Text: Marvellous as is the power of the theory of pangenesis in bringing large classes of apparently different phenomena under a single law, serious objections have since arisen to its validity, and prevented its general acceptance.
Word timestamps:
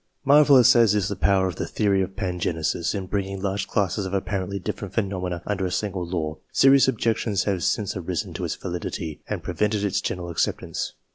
Marvellous 0.25 0.75
as 0.75 0.95
is 0.95 1.09
the 1.09 1.15
power 1.15 1.45
of 1.45 1.57
the 1.57 1.67
theory 1.67 2.01
of 2.01 2.15
pangenesis 2.15 2.95
in 2.95 3.05
bringing 3.05 3.39
large 3.39 3.67
classes 3.67 4.03
of 4.03 4.15
apparently 4.15 4.57
different 4.57 4.95
phenomena 4.95 5.43
under 5.45 5.63
a 5.63 5.69
single 5.71 6.03
law, 6.07 6.39
serious 6.51 6.87
objections 6.87 7.43
have 7.43 7.63
since 7.63 7.95
arisen 7.95 8.33
to 8.33 8.43
its 8.43 8.55
validity, 8.55 9.21
and 9.29 9.43
prevented 9.43 9.83
its 9.83 10.01
general 10.01 10.31
acceptance. 10.31 10.93